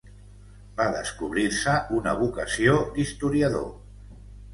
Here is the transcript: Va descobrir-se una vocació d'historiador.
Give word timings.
Va 0.77 0.85
descobrir-se 0.93 1.75
una 1.97 2.13
vocació 2.21 2.79
d'historiador. 2.97 3.69